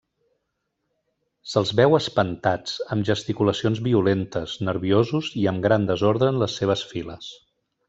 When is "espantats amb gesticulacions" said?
1.97-3.83